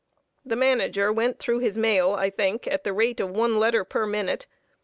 [0.43, 4.07] The Manager went through his mail, I think, at the rate of one letter per
[4.07, 4.47] minute.